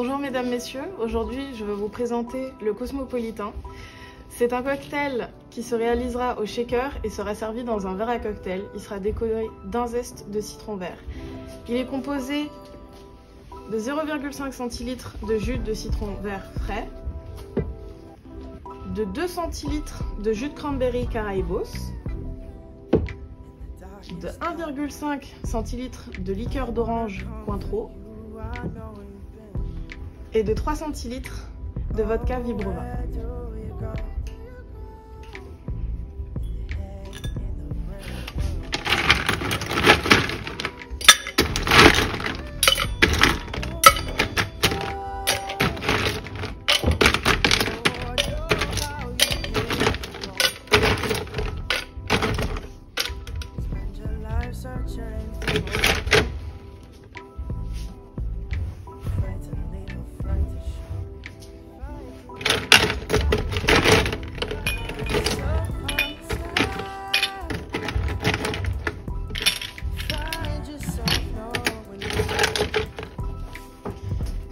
[0.00, 0.84] Bonjour mesdames, messieurs.
[1.00, 3.52] Aujourd'hui, je vais vous présenter le Cosmopolitain.
[4.28, 8.20] C'est un cocktail qui se réalisera au shaker et sera servi dans un verre à
[8.20, 8.62] cocktail.
[8.76, 10.98] Il sera décoré d'un zeste de citron vert.
[11.68, 12.48] Il est composé
[13.72, 16.88] de 0,5 centilitres de jus de citron vert frais,
[18.94, 21.64] de 2 centilitres de jus de cranberry caraïbos,
[24.20, 27.90] de 1,5 centilitres de liqueur d'orange Cointreau
[30.34, 31.48] et de 3 centilitres
[31.96, 32.82] de vodka Vibrova.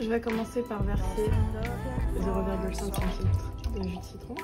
[0.00, 1.28] Je vais commencer par verser
[2.20, 2.92] 0,5 cm
[3.74, 4.34] de jus de citron.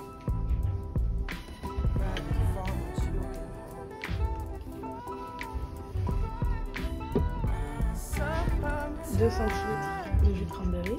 [9.18, 10.98] 2 centilitres de jus de cranberry.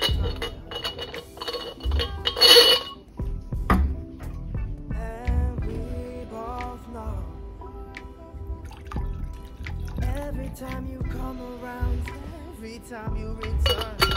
[10.55, 12.01] time you come around,
[12.53, 14.10] every time you return,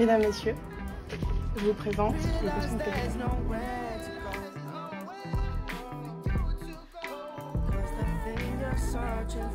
[0.00, 0.54] Mesdames, Messieurs,
[1.56, 2.50] je vous présente le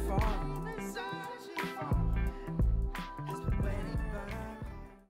[0.07, 0.44] for